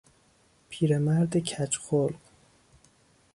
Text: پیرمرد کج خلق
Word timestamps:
پیرمرد 0.69 1.37
کج 1.37 1.77
خلق 1.77 2.19